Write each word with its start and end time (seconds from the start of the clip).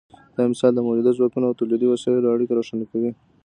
دا 0.35 0.43
مثال 0.51 0.71
د 0.75 0.79
مؤلده 0.87 1.11
ځواکونو 1.17 1.45
او 1.47 1.57
تولیدي 1.59 1.87
وسایلو 1.89 2.33
اړیکه 2.35 2.53
روښانه 2.57 2.85
کوي. 2.91 3.11